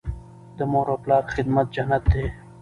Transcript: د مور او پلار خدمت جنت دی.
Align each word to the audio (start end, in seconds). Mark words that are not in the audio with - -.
د 0.57 0.59
مور 0.71 0.87
او 0.91 0.97
پلار 1.03 1.23
خدمت 1.33 1.65
جنت 1.75 2.03
دی. 2.13 2.25